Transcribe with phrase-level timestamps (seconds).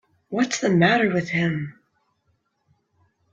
[0.29, 1.79] What's the matter with him.